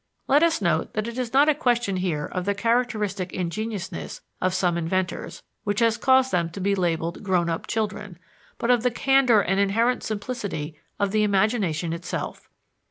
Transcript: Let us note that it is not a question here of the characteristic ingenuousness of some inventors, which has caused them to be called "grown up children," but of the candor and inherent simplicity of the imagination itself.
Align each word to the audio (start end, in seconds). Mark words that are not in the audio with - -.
Let 0.27 0.41
us 0.41 0.63
note 0.63 0.93
that 0.95 1.07
it 1.07 1.19
is 1.19 1.31
not 1.31 1.47
a 1.47 1.53
question 1.53 1.97
here 1.97 2.25
of 2.25 2.45
the 2.45 2.55
characteristic 2.55 3.31
ingenuousness 3.33 4.21
of 4.41 4.55
some 4.55 4.75
inventors, 4.75 5.43
which 5.63 5.79
has 5.79 5.95
caused 5.95 6.31
them 6.31 6.49
to 6.53 6.59
be 6.59 6.73
called 6.73 7.21
"grown 7.21 7.51
up 7.51 7.67
children," 7.67 8.17
but 8.57 8.71
of 8.71 8.81
the 8.81 8.89
candor 8.89 9.41
and 9.41 9.59
inherent 9.59 10.01
simplicity 10.03 10.75
of 10.99 11.11
the 11.11 11.21
imagination 11.21 11.93
itself. 11.93 12.49